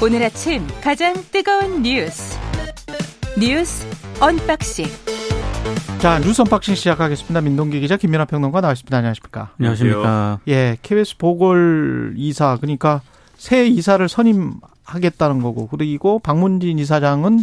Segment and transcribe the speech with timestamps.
[0.00, 2.38] 오늘 아침 가장 뜨거운 뉴스
[3.38, 3.86] 뉴스
[4.20, 4.86] unboxing
[5.98, 7.40] 자 뉴스 unboxing 시작하겠습니다.
[7.40, 8.96] 민동기 기자 김민하 평론가 나와있습니다.
[8.96, 9.50] 안녕하십니까?
[9.58, 10.40] 안녕하십니까?
[10.46, 13.02] 예, KBS 보궐 이사 그러니까
[13.36, 17.40] 새 이사를 선임하겠다는 거고 그리고 방문진 이사장은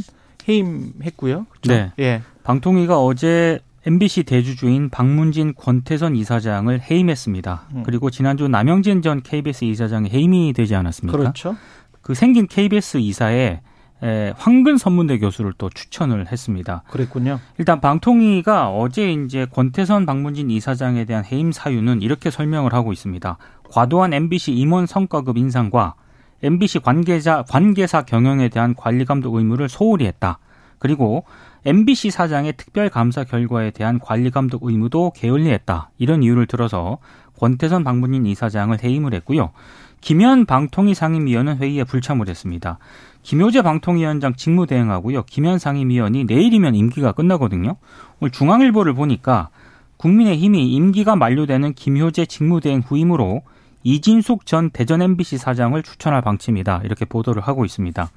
[0.48, 1.46] 해임했고요.
[1.50, 1.74] 그렇죠?
[1.74, 1.92] 네.
[2.00, 2.22] 예.
[2.44, 7.68] 방통위가 어제 MBC 대주주인 방문진 권태선 이사장을 해임했습니다.
[7.76, 7.84] 음.
[7.84, 11.18] 그리고 지난주 남영진 전 KBS 이사장이 해임이 되지 않았습니까?
[11.18, 11.56] 그렇죠.
[12.02, 13.62] 그 생긴 KBS 이사에
[14.04, 16.84] 에, 황근 선문대 교수를 또 추천을 했습니다.
[16.90, 17.40] 그랬군요.
[17.58, 23.38] 일단 방통위가 어제 이제 권태선 박문진 이사장에 대한 해임 사유는 이렇게 설명을 하고 있습니다.
[23.70, 25.96] 과도한 MBC 임원 성과급 인상과
[26.44, 30.40] MBC 관계자 관계사 경영에 대한 관리 감독 의무를 소홀히 했다.
[30.78, 31.24] 그리고
[31.66, 35.90] MBC 사장의 특별 감사 결과에 대한 관리 감독 의무도 게을리했다.
[35.98, 37.00] 이런 이유를 들어서
[37.40, 39.52] 권태선 박문진 이사장을 해임을 했고요.
[40.00, 42.78] 김현 방통위 상임위원은 회의에 불참을 했습니다.
[43.24, 45.24] 김효재 방통위원장 직무대행하고요.
[45.24, 47.78] 김현 상임위원이 내일이면 임기가 끝나거든요.
[48.20, 49.50] 오늘 중앙일보를 보니까
[49.98, 53.42] 국민의힘이 임기가 만료되는 김효재 직무대행 후임으로
[53.84, 56.82] 이진숙 전 대전 MBC 사장을 추천할 방침이다.
[56.84, 58.10] 이렇게 보도를 하고 있습니다.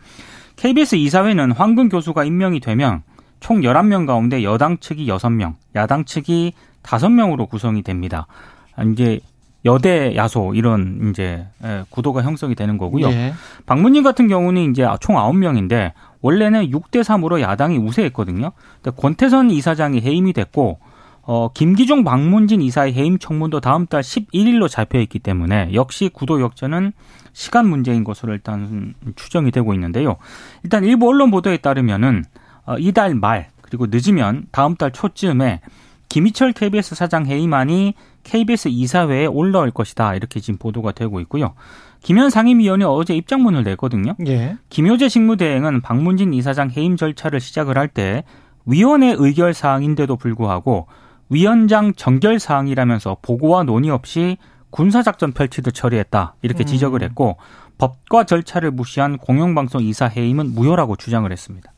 [0.56, 3.02] KBS 이사회는 황근 교수가 임명이 되면
[3.40, 8.26] 총 11명 가운데 여당 측이 6명, 야당 측이 5명으로 구성이 됩니다.
[8.92, 9.20] 이제
[9.64, 13.08] 여대 야소 이런 이제 예, 구도가 형성이 되는 거고요.
[13.10, 13.34] 예.
[13.66, 18.52] 박문진 같은 경우는 이제 총 9명인데 원래는 6대 3으로 야당이 우세했거든요.
[18.80, 20.78] 근데 권태선 이사장이 해임이 됐고
[21.22, 26.92] 어 김기종 박문진 이사의 해임 청문도 다음 달 11일로 잡혀 있기 때문에 역시 구도 역전은
[27.32, 30.16] 시간 문제인 것으로 일단 추정이 되고 있는데요.
[30.62, 32.47] 일단 일부 언론 보도에 따르면은 어,
[32.78, 35.60] 이달 말 그리고 늦으면 다음 달 초쯤에
[36.08, 40.14] 김희철 KBS 사장 해임안이 KBS 이사회에 올라올 것이다.
[40.14, 41.54] 이렇게 지금 보도가 되고 있고요.
[42.02, 44.14] 김현 상임위원이 어제 입장문을 냈거든요.
[44.26, 44.56] 예.
[44.70, 48.24] 김효재 직무대행은 박문진 이사장 해임 절차를 시작을 할 때
[48.66, 50.86] 위원회 의결 사항인데도 불구하고
[51.30, 54.36] 위원장 정결 사항이라면서 보고와 논의 없이
[54.70, 56.34] 군사작전 펼치듯 처리했다.
[56.42, 56.66] 이렇게 음.
[56.66, 57.36] 지적을 했고
[57.78, 61.72] 법과 절차를 무시한 공영방송 이사 해임은 무효라고 주장을 했습니다.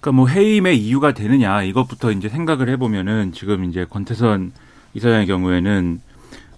[0.00, 4.52] 그러니까 뭐 해임의 이유가 되느냐 이것부터 이제 생각을 해보면은 지금 이제 권태선
[4.94, 6.00] 이사장의 경우에는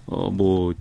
[0.07, 0.73] 어 뭐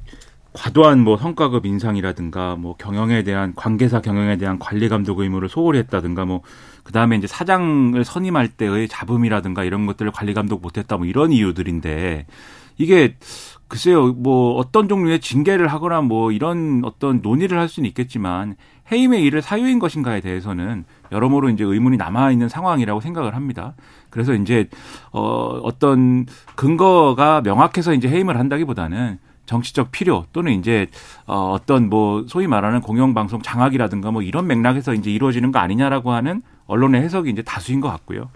[0.52, 6.26] 과도한 뭐 성과급 인상이라든가 뭐 경영에 대한 관계사 경영에 대한 관리 감독 의무를 소홀히 했다든가
[6.26, 6.42] 뭐
[6.82, 12.26] 그다음에 이제 사장을 선임할 때의 잡음이라든가 이런 것들을 관리 감독 못 했다 뭐 이런 이유들인데
[12.76, 13.16] 이게
[13.68, 18.56] 글쎄요 뭐 어떤 종류의 징계를 하거나 뭐 이런 어떤 논의를 할 수는 있겠지만
[18.90, 23.74] 해임의 일을 사유인 것인가에 대해서는 여러모로 이제 의문이 남아 있는 상황이라고 생각을 합니다.
[24.10, 24.68] 그래서 이제
[25.12, 26.26] 어 어떤
[26.56, 30.86] 근거가 명확해서 이제 해임을 한다기보다는 정치적 필요 또는 이제
[31.26, 36.42] 어 어떤 뭐 소위 말하는 공영방송 장악이라든가 뭐 이런 맥락에서 이제 이루어지는 거 아니냐라고 하는
[36.66, 38.30] 언론의 해석이 이제 다수인 것 같고요.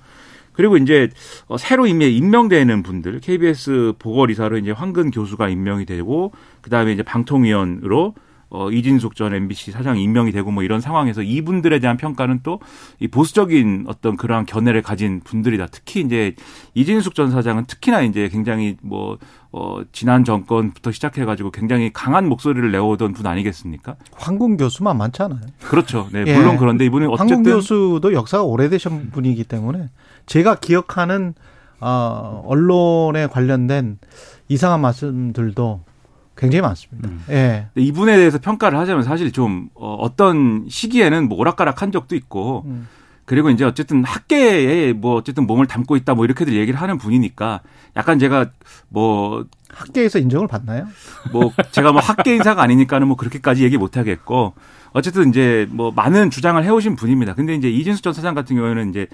[0.56, 1.11] 그리고 이제
[1.49, 7.03] 어, 새로 임명 임명 되는 분들 KBS 보궐이사로 이제 황근 교수가 임명이 되고 그다음에 이제
[7.03, 8.15] 방통위원으로
[8.51, 12.59] 어, 이진숙 전 MBC 사장이 임명이 되고 뭐 이런 상황에서 이분들에 대한 평가는 또
[12.99, 15.67] 이 보수적인 어떤 그러한 견해를 가진 분들이다.
[15.71, 16.34] 특히 이제
[16.75, 19.19] 이진숙 전 사장은 특히나 이제 굉장히 뭐,
[19.53, 23.97] 어, 지난 정권부터 시작해가지고 굉장히 강한 목소리를 내오던 분 아니겠습니까?
[24.12, 25.41] 황군 교수만 많지 않아요.
[25.62, 26.09] 그렇죠.
[26.12, 26.37] 네, 예.
[26.37, 29.89] 물론 그런데 이분은 황군 어쨌든 교수도 역사가 오래되신 분이기 때문에
[30.27, 31.35] 제가 기억하는
[31.81, 33.99] 어, 언론에 관련된
[34.49, 35.83] 이상한 말씀들도
[36.37, 37.09] 굉장히 많습니다.
[37.09, 37.23] 음.
[37.31, 37.69] 예.
[37.75, 42.89] 이분에 대해서 평가를 하자면 사실 좀 어, 어떤 시기에는 뭐 오락가락한 적도 있고 음.
[43.25, 47.61] 그리고 이제 어쨌든 학계에 뭐 어쨌든 몸을 담고 있다 뭐 이렇게들 얘기를 하는 분이니까
[47.97, 48.51] 약간 제가
[48.89, 50.87] 뭐 학계에서 인정을 받나요?
[51.33, 54.55] 뭐 제가 뭐 학계 인사가 아니니까는 뭐 그렇게까지 얘기 못 하겠고
[54.93, 57.35] 어쨌든 이제 뭐 많은 주장을 해오신 분입니다.
[57.35, 59.09] 근데 이제 이진수 전 사장 같은 경우에는 이제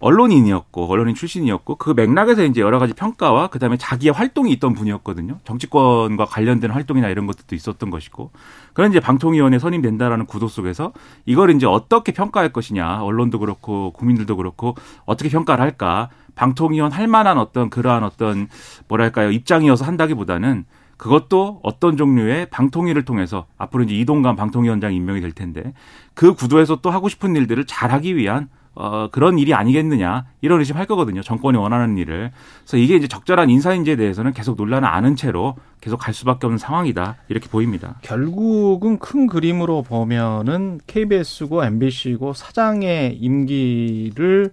[0.00, 5.38] 언론인이었고 언론인 출신이었고 그 맥락에서 이제 여러 가지 평가와 그다음에 자기의 활동이 있던 분이었거든요.
[5.44, 8.30] 정치권과 관련된 활동이나 이런 것들도 있었던 것이고.
[8.72, 10.92] 그런 이제 방통위원회 선임된다라는 구도 속에서
[11.24, 13.02] 이걸 이제 어떻게 평가할 것이냐.
[13.02, 14.74] 언론도 그렇고 국민들도 그렇고
[15.06, 16.10] 어떻게 평가를 할까.
[16.34, 18.48] 방통위원 할 만한 어떤 그러한 어떤
[18.88, 19.30] 뭐랄까요.
[19.30, 20.64] 입장이어서 한다기보다는
[20.96, 25.72] 그것도 어떤 종류의 방통위를 통해서 앞으로 이제 이동관 방통위원장이 임명이 될 텐데
[26.14, 30.86] 그 구도에서 또 하고 싶은 일들을 잘하기 위한 어, 그런 일이 아니겠느냐 이런 의심 할
[30.86, 31.22] 거거든요.
[31.22, 32.32] 정권이 원하는 일을.
[32.62, 37.16] 그래서 이게 이제 적절한 인사인지에 대해서는 계속 논란을 아는 채로 계속 갈 수밖에 없는 상황이다
[37.28, 37.96] 이렇게 보입니다.
[38.02, 44.50] 결국은 큰 그림으로 보면은 KBS고 MBC고 사장의 임기를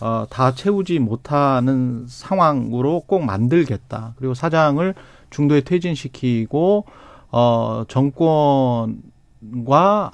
[0.00, 4.14] 어, 다 채우지 못하는 상황으로 꼭 만들겠다.
[4.16, 4.94] 그리고 사장을
[5.30, 6.84] 중도에 퇴진시키고
[7.30, 8.92] 어, 정권과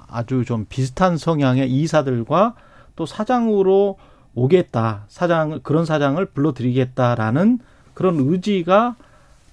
[0.09, 2.55] 아주 좀 비슷한 성향의 이사들과
[3.01, 3.97] 또 사장으로
[4.35, 5.05] 오겠다.
[5.09, 7.59] 사장 그런 사장을 불러들이겠다라는
[7.95, 8.95] 그런 의지가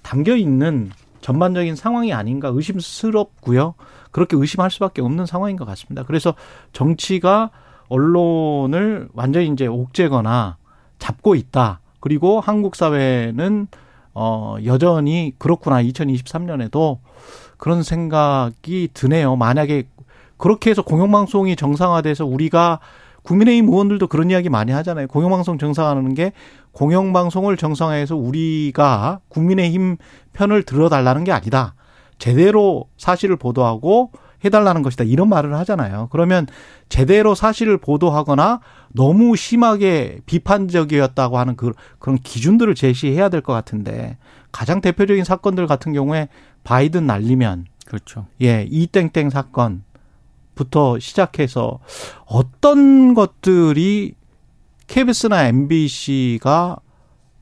[0.02, 0.90] 담겨 있는
[1.22, 3.72] 전반적인 상황이 아닌가 의심스럽고요.
[4.10, 6.02] 그렇게 의심할 수밖에 없는 상황인 것 같습니다.
[6.02, 6.34] 그래서
[6.74, 7.48] 정치가
[7.88, 10.58] 언론을 완전히 이제 옥죄거나
[10.98, 11.80] 잡고 있다.
[12.00, 13.68] 그리고 한국 사회는
[14.12, 15.82] 어 여전히 그렇구나.
[15.84, 16.98] 2023년에도
[17.56, 19.36] 그런 생각이 드네요.
[19.36, 19.88] 만약에
[20.36, 22.80] 그렇게 해서 공영방송이 정상화돼서 우리가
[23.22, 25.06] 국민의힘 의원들도 그런 이야기 많이 하잖아요.
[25.08, 26.32] 공영방송 정상화하는 게
[26.72, 29.96] 공영방송을 정상화해서 우리가 국민의힘
[30.32, 31.74] 편을 들어달라는 게 아니다.
[32.18, 34.12] 제대로 사실을 보도하고
[34.44, 35.04] 해달라는 것이다.
[35.04, 36.08] 이런 말을 하잖아요.
[36.12, 36.46] 그러면
[36.88, 38.60] 제대로 사실을 보도하거나
[38.94, 44.16] 너무 심하게 비판적이었다고 하는 그, 그런 기준들을 제시해야 될 것 같은데
[44.52, 46.28] 가장 대표적인 사건들 같은 경우에
[46.64, 48.26] 바이든 날리면 그렇죠.
[48.42, 49.82] 예, 이땡땡 사건
[50.58, 51.78] 부터 시작해서
[52.26, 54.14] 어떤 것들이
[54.88, 56.78] KBS나 MBC가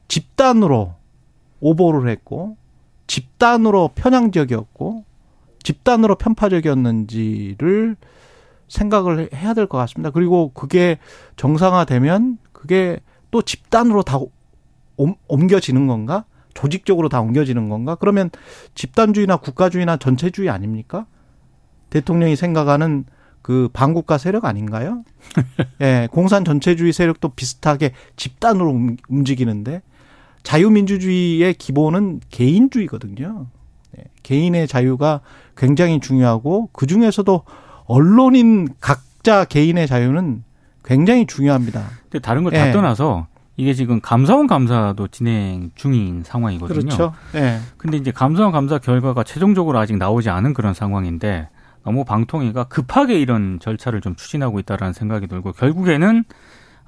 [0.06, 0.94] 집단으로
[1.60, 2.58] 오보를 했고
[3.06, 5.04] 집단으로 편향적이었고
[5.62, 7.96] 집단으로 편파적이었는지를
[8.68, 10.10] 생각을 해야 될 것 같습니다.
[10.10, 10.98] 그리고 그게
[11.36, 14.18] 정상화되면 그게 또 집단으로 다
[15.28, 16.26] 옮겨지는 건가?
[16.52, 17.94] 조직적으로 다 옮겨지는 건가?
[17.94, 18.30] 그러면
[18.74, 21.06] 집단주의나 국가주의나 전체주의 아닙니까?
[21.90, 23.04] 대통령이 생각하는
[23.42, 25.04] 그 반국가 세력 아닌가요?
[25.80, 29.82] 예, 공산 전체주의 세력도 비슷하게 집단으로 움직이는데
[30.42, 33.46] 자유민주주의의 기본은 개인주의거든요.
[33.98, 35.20] 예, 개인의 자유가
[35.56, 37.42] 굉장히 중요하고 그 중에서도
[37.84, 40.42] 언론인 각자 개인의 자유는
[40.84, 41.84] 굉장히 중요합니다.
[42.02, 42.72] 근데 다른 걸다 예.
[42.72, 46.80] 떠나서 이게 지금 감사원 감사도 진행 중인 상황이거든요.
[46.80, 47.14] 그렇죠.
[47.34, 47.60] 예.
[47.76, 51.48] 근데 이제 감사원 감사 결과가 최종적으로 아직 나오지 않은 그런 상황인데
[51.86, 56.24] 너무 방통위가 급하게 이런 절차를 좀 추진하고 있다라는 생각이 들고 결국에는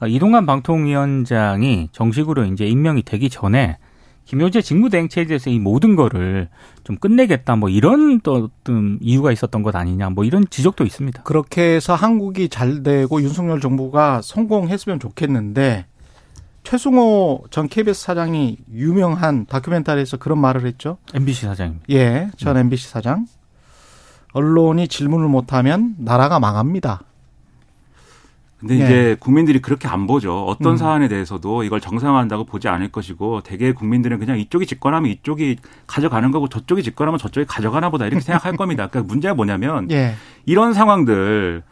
[0.08, 3.78] 이동관 방통위원장이 정식으로 이제 임명이 되기 전에
[4.24, 6.48] 김효재 직무대행체제에서 이 모든 거를
[6.82, 11.22] 좀 끝내겠다 뭐 이런 또 어떤 이유가 있었던 것 아니냐 뭐 이런 지적도 있습니다.
[11.22, 15.86] 그렇게 해서 한국이 잘 되고 윤석열 정부가 성공했으면 좋겠는데
[16.64, 20.98] 최승호 전 KBS 사장이 유명한 다큐멘터리에서 그런 말을 했죠.
[21.14, 21.84] MBC 사장입니다.
[21.90, 22.62] 예, 전 음.
[22.62, 23.26] MBC 사장.
[24.32, 27.02] 언론이 질문을 못하면 나라가 망합니다.
[28.58, 28.84] 근데 네.
[28.84, 30.44] 이제 국민들이 그렇게 안 보죠.
[30.46, 30.76] 어떤 음.
[30.76, 36.48] 사안에 대해서도 이걸 정상화한다고 보지 않을 것이고 대개 국민들은 그냥 이쪽이 집권하면 이쪽이 가져가는 거고
[36.48, 38.88] 저쪽이 집권하면 저쪽이 가져가나 보다 이렇게 생각할 겁니다.
[38.88, 40.14] 그러니까 문제가 뭐냐면 네.
[40.44, 41.62] 이런 상황들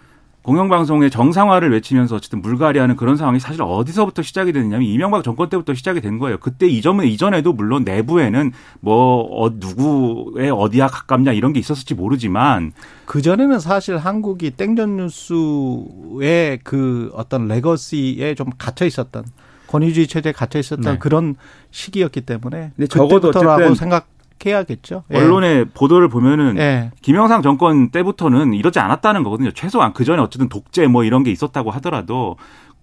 [0.46, 6.00] 공영방송의 정상화를 외치면서 어쨌든 물갈이하는 그런 상황이 사실 어디서부터 시작이 됐냐면 이명박 정권 때부터 시작이
[6.00, 6.38] 된 거예요.
[6.38, 12.72] 그때 이전에 이전에도 물론 내부에는 뭐 어, 누구의 어디야 가깝냐 이런 게 있었을지 모르지만
[13.06, 19.25] 그 전에는 사실 한국이 땡전 뉴스의 그 어떤 레거시에 좀 갇혀 있었던
[19.66, 20.98] 권위주의 체제에 갇혀 있었던 네.
[21.00, 21.34] 그런
[21.72, 24.06] 시기였기 때문에 근데 적어도 어쨌든 생각
[24.44, 25.05] 해야겠죠.
[25.12, 25.17] 예.
[25.17, 26.91] 언론의 보도를 보면은 예.
[27.03, 29.50] 김영삼 정권 때부터는 이러지 않았다는 거거든요.
[29.53, 32.37] 최소한 그 전에 어쨌든 독재 뭐 이런 게 있었다고 하더라도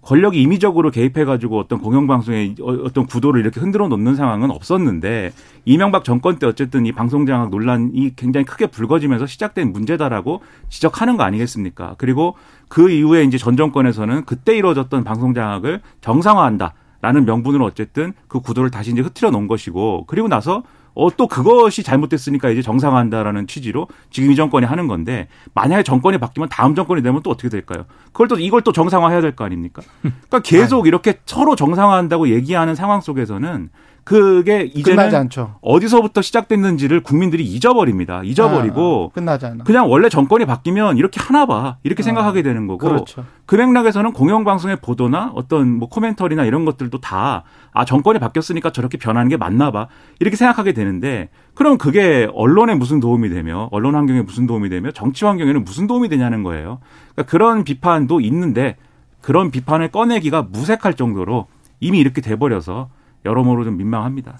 [0.04, 5.32] 권력이 임의적으로 개입해가지고 어떤 공영방송의 어, 어떤 구도를 이렇게 흔들어 놓는 상황은 없었는데
[5.64, 11.94] 이명박 정권 때 어쨌든 이 방송장악 논란이 굉장히 크게 불거지면서 시작된 문제다라고 지적하는 거 아니겠습니까?
[11.96, 12.36] 그리고
[12.68, 16.74] 그 이후에 이제 전 정권에서는 그때 이루어졌던 방송장악을 정상화한다.
[17.04, 20.62] 라는 명분으로 어쨌든 그 구도를 다시 이제 흐트려 놓은 것이고 그리고 나서
[20.94, 26.48] 어, 또 그것이 잘못됐으니까 이제 정상화한다라는 취지로 지금 이 정권이 하는 건데 만약에 정권이 바뀌면
[26.48, 27.84] 다음 정권이 되면 또 어떻게 될까요?
[28.12, 29.82] 그걸 또 이걸 또 정상화해야 될 거 아닙니까?
[30.00, 33.68] 그러니까 계속 이렇게 서로 정상화한다고 얘기하는 상황 속에서는
[34.04, 35.28] 그게 이제는
[35.62, 38.22] 어디서부터 시작됐는지를 국민들이 잊어버립니다.
[38.22, 39.64] 잊어버리고 아, 끝나지 않아.
[39.64, 43.24] 그냥 원래 정권이 바뀌면 이렇게 하나 봐 이렇게 아, 생각하게 되는 거고 그렇죠.
[43.46, 47.44] 그 맥락에서는 공영방송의 보도나 어떤 뭐 코멘터리나 이런 것들도 다
[47.74, 49.88] 아 정권이 바뀌었으니까 저렇게 변하는 게 맞나 봐
[50.20, 55.24] 이렇게 생각하게 되는데 그럼 그게 언론에 무슨 도움이 되며 언론 환경에 무슨 도움이 되며 정치
[55.24, 56.78] 환경에는 무슨 도움이 되냐는 거예요.
[57.14, 58.76] 그러니까 그런 비판도 있는데
[59.20, 61.48] 그런 비판을 꺼내기가 무색할 정도로
[61.80, 62.90] 이미 이렇게 돼버려서
[63.24, 64.38] 여러모로 좀 민망합니다.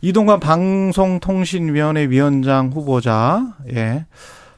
[0.00, 4.06] 이동관 방송통신위원회 위원장 후보자, 예.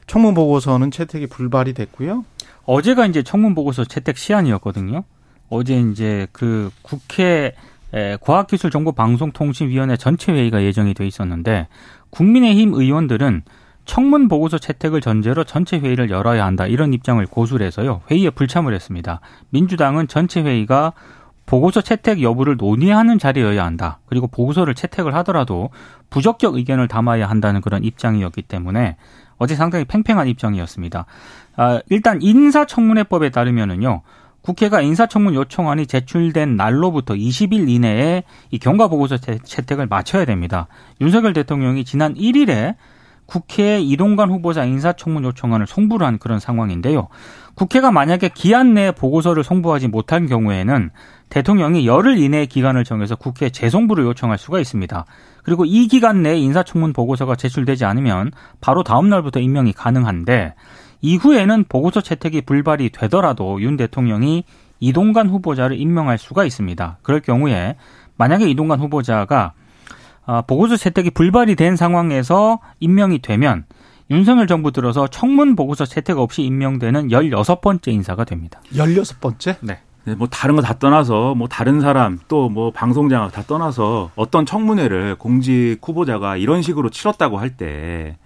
[0.07, 2.23] 청문 보고서는 채택이 불발이 됐고요.
[2.65, 5.03] 어제가 이제 청문 보고서 채택 시한이었거든요.
[5.49, 7.53] 어제 이제 그 국회
[8.21, 11.67] 과학기술정보방송통신위원회 전체 회의가 예정이 돼 있었는데
[12.09, 13.43] 국민의힘 의원들은
[13.85, 19.21] 청문 보고서 채택을 전제로 전체 회의를 열어야 한다 이런 입장을 고수해서요 회의에 불참을 했습니다.
[19.51, 20.91] 민주당은 전체 회의가
[21.47, 23.99] 보고서 채택 여부를 논의하는 자리여야 한다.
[24.05, 25.71] 그리고 보고서를 채택을 하더라도
[26.11, 28.97] 부적격 의견을 담아야 한다는 그런 입장이었기 때문에
[29.37, 31.05] 어제 상당히 팽팽한 입장이었습니다.
[31.55, 34.01] 아, 일단 인사청문회법에 따르면은요.
[34.41, 40.67] 국회가 인사청문 요청안이 제출된 날로부터 20일 이내에 이 경과 보고서 채택을 마쳐야 됩니다.
[41.01, 42.75] 윤석열 대통령이 지난 1일에
[43.25, 47.09] 국회에 이동관 후보자 인사청문 요청안을 송부를 한 그런 상황인데요.
[47.57, 50.91] 국회가 만약에 기한 내에 보고서를 송부하지 못한 경우에는
[51.29, 55.05] 대통령이 열흘 이내의 기간을 정해서 국회에 재송부를 요청할 수가 있습니다.
[55.41, 60.53] 그리고 이 기간 내에 인사청문 보고서가 제출되지 않으면 바로 다음 날부터 임명이 가능한데
[61.01, 64.43] 이후에는 보고서 채택이 불발이 되더라도 윤 대통령이
[64.79, 66.99] 이동관 후보자를 임명할 수가 있습니다.
[67.01, 67.75] 그럴 경우에
[68.17, 69.53] 만약에 이동관 후보자가
[70.27, 73.65] 아, 보고서 채택이 불발이 된 상황에서 임명이 되면
[74.09, 78.61] 윤석열 정부 들어서 청문 보고서 채택 없이 임명되는 16번째 인사가 됩니다.
[78.73, 79.57] 16번째?
[79.61, 79.79] 네.
[80.05, 84.45] 네, 뭐 다른 거 다 떠나서 뭐 다른 사람 또 뭐 방송장악 다 떠나서 어떤
[84.45, 88.17] 청문회를 공직 후보자가 이런 식으로 치렀다고 할 때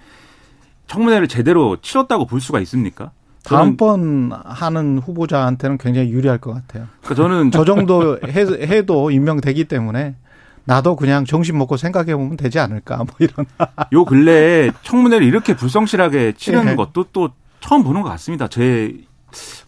[0.85, 3.11] 청문회를 제대로 치렀다고 볼 수가 있습니까?
[3.43, 6.85] 다음번 하는 후보자한테는 굉장히 유리할 것 같아요.
[7.01, 10.15] 그러니까 저는 저 정도 해, 도 임명되기 때문에
[10.65, 13.45] 나도 그냥 정신 먹고 생각해 보면 되지 않을까 뭐 이런.
[13.93, 16.75] 요 근래에 청문회를 이렇게 불성실하게 치르는 네.
[16.75, 18.47] 것도 또 처음 보는 것 같습니다.
[18.47, 19.11] 제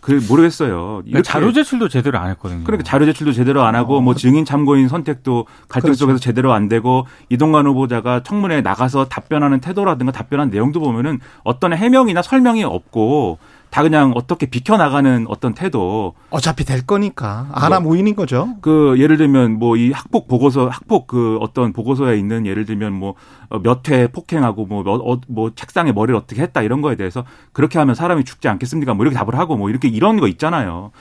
[0.01, 1.01] 그 모르겠어요.
[1.05, 2.63] 이렇게 자료 제출도 제대로 안 했거든요.
[2.63, 4.01] 그러니까 자료 제출도 제대로 안 하고 어.
[4.01, 5.99] 뭐 증인 참고인 선택도 갈등 그렇죠.
[6.05, 12.21] 속에서 제대로 안 되고 이동관 후보자가 청문회에 나가서 답변하는 태도라든가 답변한 내용도 보면은 어떤 해명이나
[12.21, 13.39] 설명이 없고
[13.73, 16.13] 다 그냥 어떻게 비켜나가는 어떤 태도.
[16.29, 17.47] 어차피 될 거니까.
[17.53, 18.49] 아나 뭐, 무인인 거죠.
[18.61, 23.15] 그 예를 들면 뭐 이 학폭 보고서, 학폭 그 어떤 보고서에 있는 예를 들면 뭐
[23.63, 27.95] 몇 회 폭행하고 뭐, 어, 뭐 책상에 머리를 어떻게 했다 이런 거에 대해서 그렇게 하면
[27.95, 28.93] 사람이 죽지 않겠습니까?
[28.93, 30.91] 뭐 이렇게 답을 하고 뭐 이렇게 이런 거 있잖아요.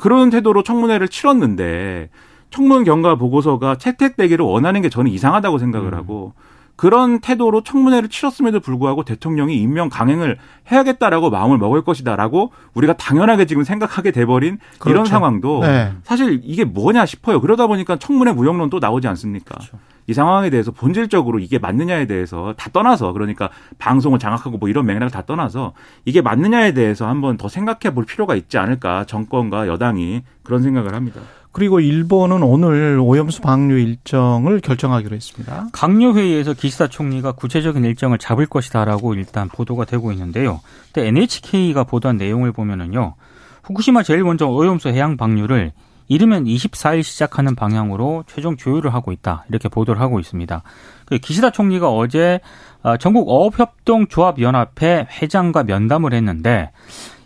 [0.00, 2.08] 그런 태도로 청문회를 치렀는데
[2.48, 5.98] 청문 경과 보고서가 채택되기를 원하는 게 저는 이상하다고 생각을 음.
[5.98, 6.32] 하고
[6.76, 10.38] 그런 태도로 청문회를 치렀음에도 불구하고 대통령이 임명 강행을
[10.70, 14.90] 해야겠다라고 마음을 먹을 것이다라고 우리가 당연하게 지금 생각하게 돼버린 그렇죠.
[14.90, 15.92] 이런 상황도 네.
[16.02, 17.40] 사실 이게 뭐냐 싶어요.
[17.40, 19.54] 그러다 보니까 청문회 무용론 또 나오지 않습니까?
[19.54, 19.78] 그렇죠.
[20.06, 25.10] 이 상황에 대해서 본질적으로 이게 맞느냐에 대해서 다 떠나서 그러니까 방송을 장악하고 뭐 이런 맥락을
[25.10, 25.72] 다 떠나서
[26.04, 31.20] 이게 맞느냐에 대해서 한번 더 생각해 볼 필요가 있지 않을까 정권과 여당이 그런 생각을 합니다.
[31.54, 35.68] 그리고 일본은 오늘 오염수 방류 일정을 결정하기로 했습니다.
[35.72, 40.60] 강요 회의에서 기시다 총리가 구체적인 일정을 잡을 것이다라고 일단 보도가 되고 있는데요.
[40.92, 43.14] 근데 NHK가 보도한 내용을 보면은요.
[43.62, 45.70] 후쿠시마 제일 먼저 오염수 해양 방류를
[46.08, 49.44] 이르면 24일 시작하는 방향으로 최종 조율을 하고 있다.
[49.48, 50.62] 이렇게 보도를 하고 있습니다.
[51.06, 52.40] 그 기시다 총리가 어제
[52.82, 56.72] 아, 전국 어업협동조합연합회 회장과 면담을 했는데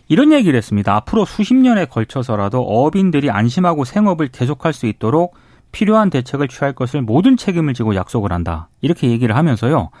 [0.09, 0.95] 이런 얘기를 했습니다.
[0.95, 5.35] 앞으로 수십 년에 걸쳐서라도 어업인들이 안심하고 생업을 계속할 수 있도록
[5.71, 8.69] 필요한 대책을 취할 것을 모든 책임을 지고 약속을 한다.
[8.81, 9.91] 이렇게 얘기를 하면서요.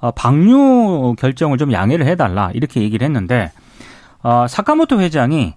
[0.00, 2.50] 어, 방류 결정을 좀 양해를 해달라.
[2.54, 3.52] 이렇게 얘기를 했는데,
[4.22, 5.54] 어, 사카모토 회장이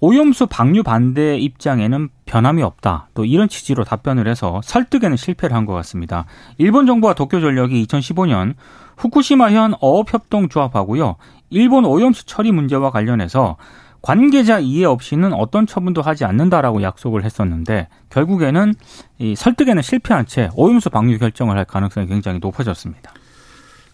[0.00, 3.08] 오염수 방류 반대 입장에는 변함이 없다.
[3.14, 6.24] 또 이런 취지로 답변을 해서 설득에는 실패를 한 것 같습니다.
[6.56, 8.54] 일본 정부와 도쿄 전력이 2015년
[8.96, 11.16] 후쿠시마현 어업협동조합하고요.
[11.54, 13.56] 일본 오염수 처리 문제와 관련해서
[14.02, 18.74] 관계자 이해 없이는 어떤 처분도 하지 않는다라고 약속을 했었는데 결국에는
[19.18, 23.12] 이 설득에는 실패한 채 오염수 방류 결정을 할 가능성이 굉장히 높아졌습니다.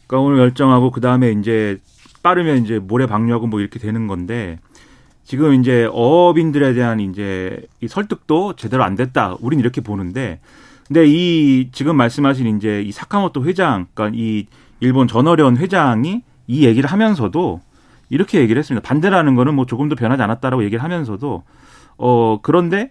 [0.06, 1.78] 그러니까 오늘 결정하고 그 다음에 이제
[2.22, 4.58] 빠르면 이제 모래 방류하고 뭐 이렇게 되는 건데
[5.22, 9.36] 지금 이제 어업인들에 대한 이제 이 설득도 제대로 안 됐다.
[9.40, 10.40] 우린 이렇게 보는데
[10.88, 14.46] 근데 이 지금 말씀하신 이제 이 사카모토 회장, 그러니까 이
[14.80, 17.60] 일본 전어련 회장이 이 얘기를 하면서도
[18.08, 18.86] 이렇게 얘기를 했습니다.
[18.86, 21.44] 반대라는 거는 뭐 조금도 변하지 않았다라고 얘기를 하면서도
[21.96, 22.90] 어 그런데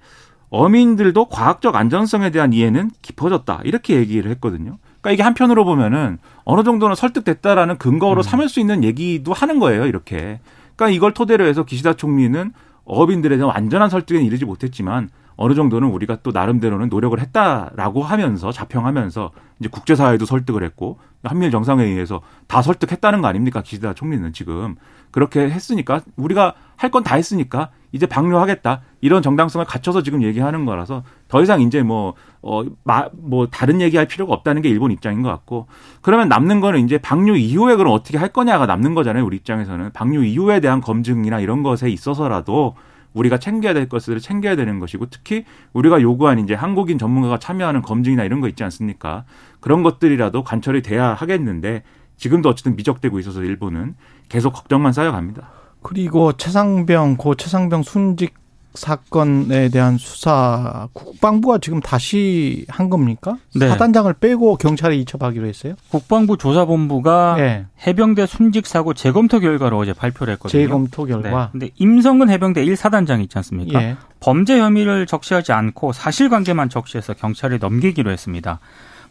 [0.49, 3.59] 어민들도 과학적 안전성에 대한 이해는 깊어졌다.
[3.65, 4.77] 이렇게 얘기를 했거든요.
[5.01, 8.23] 그러니까 이게 한편으로 보면은 어느 정도는 설득됐다라는 근거로 음.
[8.23, 9.85] 삼을 수 있는 얘기도 하는 거예요.
[9.85, 10.39] 이렇게.
[10.77, 12.53] 그러니까 이걸 토대로 해서 기시다 총리는
[12.85, 19.31] 어민들에 대한 완전한 설득에 이르지 못했지만 어느 정도는 우리가 또 나름대로는 노력을 했다라고 하면서 자평하면서
[19.59, 23.61] 이제 국제사회도 설득을 했고 한미일 정상회의에서 다 설득했다는 거 아닙니까?
[23.61, 24.75] 기시다 총리는 지금.
[25.11, 28.81] 그렇게 했으니까 우리가 할 건 다 했으니까 이제 방류하겠다.
[29.01, 34.07] 이런 정당성을 갖춰서 지금 얘기하는 거라서 더 이상 이제 뭐 어, 마, 뭐 다른 얘기할
[34.07, 35.67] 필요가 없다는 게 일본 입장인 것 같고.
[36.01, 39.91] 그러면 남는 거는 이제 방류 이후에 그럼 어떻게 할 거냐가 남는 거잖아요 우리 입장에서는.
[39.91, 42.75] 방류 이후에 대한 검증이나 이런 것에 있어서라도
[43.13, 48.23] 우리가 챙겨야 될 것을 챙겨야 되는 것이고 특히 우리가 요구한 이제 한국인 전문가가 참여하는 검증이나
[48.23, 49.25] 이런 거 있지 않습니까?
[49.59, 51.83] 그런 것들이라도 관철이 돼야 하겠는데
[52.17, 53.95] 지금도 어쨌든 미적되고 있어서 일본은
[54.27, 55.49] 계속 걱정만 쌓여갑니다.
[55.81, 58.38] 그리고 최상병 고 최상병 순직
[58.73, 63.37] 사건에 대한 수사 국방부가 지금 다시 한 겁니까?
[63.55, 63.67] 네.
[63.67, 65.73] 사단장을 빼고 경찰에 이첩하기로 했어요.
[65.89, 67.65] 국방부 조사본부가 네.
[67.85, 70.61] 해병대 순직 사고 재검토 결과를 어제 발표를 했거든요.
[70.61, 71.13] 재검토 네.
[71.13, 71.49] 결과.
[71.51, 73.81] 근데 임성근 해병대 1사단장 있지 않습니까?
[73.81, 73.97] 예.
[74.19, 78.59] 범죄 혐의를 적시하지 않고 사실관계만 적시해서 경찰에 넘기기로 했습니다.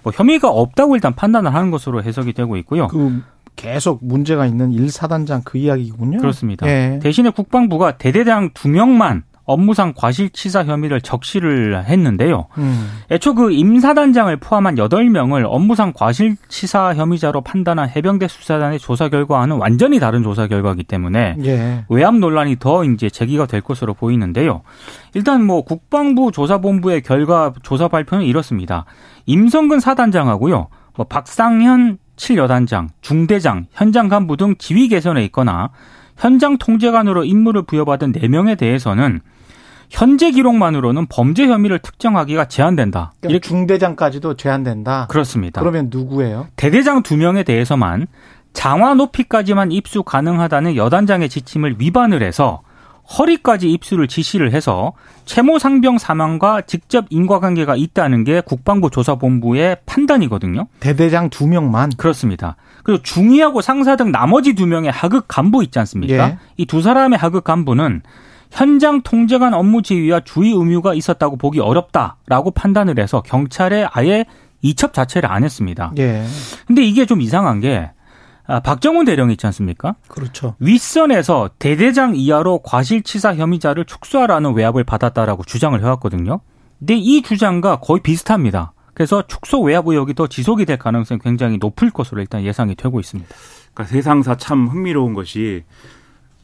[0.02, 2.86] 뭐 혐의가 없다고 일단 판단을 하는 것으로 해석이 되고 있고요.
[2.88, 3.22] 그
[3.56, 6.18] 계속 문제가 있는 1사단장 그 이야기군요.
[6.18, 6.68] 그렇습니다.
[6.68, 7.00] 예.
[7.02, 12.48] 대신에 국방부가 대대장 두 명만 업무상 과실치사 혐의를 적시를 했는데요.
[12.58, 13.00] 음.
[13.10, 20.22] 애초 그 임사단장을 포함한 8명을 업무상 과실치사 혐의자로 판단한 해병대 수사단의 조사 결과와는 완전히 다른
[20.22, 21.84] 조사 결과이기 때문에 예.
[21.88, 24.60] 외압 논란이 더 이제 제기가 될 것으로 보이는데요.
[25.14, 28.84] 일단 뭐 국방부 조사본부의 결과 조사 발표는 이렇습니다.
[29.24, 30.68] 임성근 사단장하고요.
[30.94, 35.70] 뭐 박상현 7여단장, 중대장, 현장 간부 등 지위 개선에 있거나
[36.18, 39.20] 현장 통제관으로 임무를 부여받은 4명에 대해서는
[39.90, 43.12] 현재 기록만으로는 범죄 혐의를 특정하기가 제한된다.
[43.20, 45.06] 그러니까 이렇게 중대장까지도 제한된다.
[45.08, 45.60] 그렇습니다.
[45.60, 46.48] 그러면 누구예요?
[46.56, 48.06] 대대장 두 명에 대해서만
[48.52, 52.62] 장화 높이까지만 입수 가능하다는 여단장의 지침을 위반을 해서
[53.18, 54.92] 허리까지 입수를 지시를 해서
[55.24, 60.66] 채모 상병 사망과 직접 인과관계가 있다는 게 국방부 조사본부의 판단이거든요.
[60.80, 61.90] 대대장 두 명만.
[61.96, 62.56] 그렇습니다.
[62.82, 66.28] 그리고 중위하고 상사 등 나머지 두 명의 하급 간부 있지 않습니까?
[66.28, 66.38] 예.
[66.58, 68.02] 이두 사람의 하급 간부는
[68.50, 74.24] 현장 통제관 업무 지휘와 주의 의무가 있었다고 보기 어렵다라고 판단을 해서 경찰에 아예
[74.62, 75.92] 이첩 자체를 안 했습니다.
[75.98, 76.24] 예.
[76.66, 77.90] 근데 이게 좀 이상한 게
[78.46, 79.94] 아, 박정훈 대령 있지 않습니까?
[80.08, 80.54] 그렇죠.
[80.58, 86.40] 윗선에서 대대장 이하로 과실치사 혐의자를 축소하라는 외압을 받았다라고 주장을 해왔거든요.
[86.78, 88.72] 근데 이 주장과 거의 비슷합니다.
[88.94, 93.32] 그래서 축소 외압 의혹이 더 지속이 될 가능성이 굉장히 높을 것으로 일단 예상이 되고 있습니다.
[93.74, 95.64] 그러니까 세상사 참 흥미로운 것이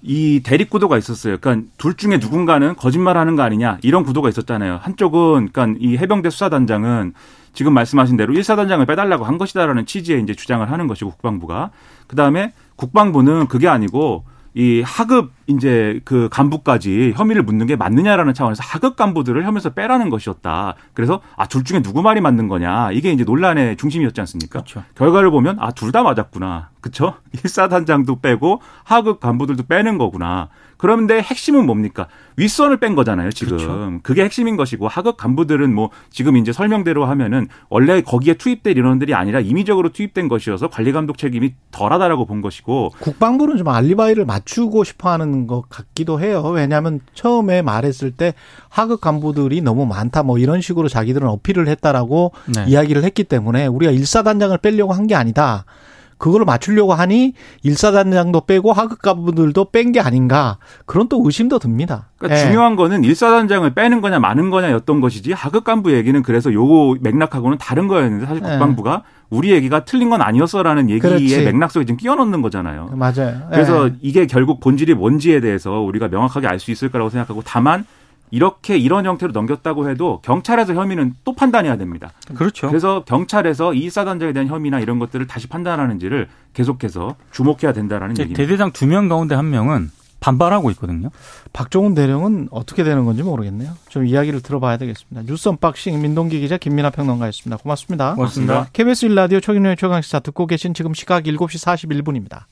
[0.07, 1.39] 이 대립 구도가 있었어요.
[1.41, 4.79] 그러니까 둘 중에 누군가는 거짓말하는 거 아니냐 이런 구도가 있었잖아요.
[4.83, 7.15] 한쪽은 그러니까 이 해병대 수사단장은
[7.55, 11.71] 지금 말씀하신 대로 1사단장을 빼달라고 한 것이다라는 취지의 이제 주장을 하는 것이고 국방부가
[12.07, 14.25] 그 다음에 국방부는 그게 아니고
[14.57, 20.75] 이 하급 이제 그 간부까지 혐의를 묻는 게 맞느냐라는 차원에서 하급 간부들을 혐의에서 빼라는 것이었다.
[20.95, 24.61] 그래서 아 둘 중에 누구 말이 맞는 거냐 이게 이제 논란의 중심이었지 않습니까?
[24.61, 24.85] 그렇죠.
[24.95, 26.71] 결과를 보면 아 둘 다 맞았구나.
[26.81, 27.15] 그쵸?
[27.37, 30.49] 1사단장도 빼고 하급 간부들도 빼는 거구나.
[30.77, 32.09] 그런데 핵심은 뭡니까?
[32.37, 33.57] 윗선을 뺀 거잖아요, 지금.
[33.57, 34.01] 그렇죠.
[34.03, 39.39] 그게 핵심인 것이고 하급 간부들은 뭐 지금 이제 설명대로 하면은 원래 거기에 투입될 인원들이 아니라
[39.39, 45.47] 임의적으로 투입된 것이어서 관리 감독 책임이 덜하다라고 본 것이고 국방부는 좀 알리바이를 맞추고 싶어 하는
[45.47, 46.43] 것 같기도 해요.
[46.43, 48.35] 왜냐하면 처음에 말했을 때
[48.69, 52.65] 하급 간부들이 너무 많다 뭐 이런 식으로 자기들은 어필을 했다라고 네.
[52.67, 55.67] 이야기를 했기 때문에 우리가 일사단장을 빼려고 한 게 아니다.
[56.25, 60.57] 그거를 맞추려고 하니 일사단장도 빼고 하급 간부들도 뺀 게 아닌가
[60.87, 62.09] 그런 또 의심도 듭니다.
[62.17, 62.47] 그러니까 예.
[62.47, 67.87] 중요한 거는 일사단장을 빼는 거냐 마는 거냐였던 것이지 하급 간부 얘기는 그래서 요 맥락하고는 다른
[67.89, 68.49] 거였는데 사실 네.
[68.53, 71.45] 국방부가 우리 얘기가 틀린 건 아니었어라는 얘기의 그렇지.
[71.45, 72.89] 맥락 속에 지금 끼워 넣는 거잖아요.
[72.95, 73.47] 맞아요.
[73.51, 73.95] 그래서 예.
[74.01, 77.85] 이게 결국 본질이 뭔지에 대해서 우리가 명확하게 알 수 있을 거라고 생각하고 다만
[78.31, 82.13] 이렇게 이런 형태로 넘겼다고 해도 경찰에서 혐의는 또 판단해야 됩니다.
[82.35, 82.69] 그렇죠.
[82.69, 88.43] 그래서 경찰에서 이 사단장에 대한 혐의나 이런 것들을 다시 판단하는지를 계속해서 주목해야 된다라는 얘기입니다.
[88.43, 91.11] 대대장 두 명 가운데 한 명은 반발하고 있거든요.
[91.53, 93.73] 박정훈 대령은 어떻게 되는 건지 모르겠네요.
[93.91, 95.23] 좀 이야기를 들어봐야 되겠습니다.
[95.27, 97.59] 뉴스 unboxing 민동기 기자 김민하 평론가였습니다.
[97.63, 98.15] 고맙습니다.
[98.15, 98.69] 고맙습니다.
[98.73, 102.45] KBS 1라디오 최경영의 최강시사 듣고 계신 지금 시각 7시 41분입니다.